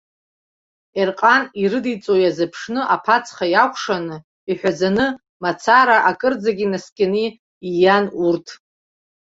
Ерҟан 0.99 1.43
ирыдиҵо 1.61 2.13
иазыԥшны, 2.19 2.81
аԥацха 2.95 3.45
иакәшаны, 3.53 4.17
иҳәазаны 4.51 5.07
мацара 5.41 5.97
акырӡагьы 6.09 6.63
инаскьаны 6.67 7.25
ииан 7.67 8.05
урҭ. 8.25 8.47